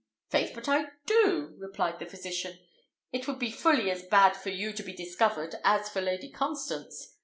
"Faith, 0.31 0.53
but 0.55 0.67
I 0.67 0.87
do!" 1.05 1.53
replied 1.59 1.99
the 1.99 2.07
physician; 2.07 2.57
"it 3.11 3.27
would 3.27 3.37
be 3.37 3.51
fully 3.51 3.91
as 3.91 4.01
bad 4.01 4.35
for 4.35 4.49
you 4.49 4.73
to 4.73 4.81
be 4.81 4.93
discovered 4.93 5.53
as 5.63 5.89
for 5.89 6.01
Lady 6.01 6.31
Constance. 6.31 7.13